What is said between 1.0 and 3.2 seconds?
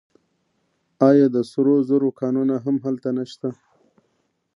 آیا د سرو زرو کانونه هم هلته